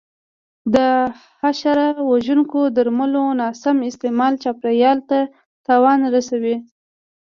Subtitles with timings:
[0.73, 0.75] د
[1.41, 5.19] حشره وژونکو درملو ناسم استعمال چاپېریال ته
[5.65, 6.55] تاوان رسوي.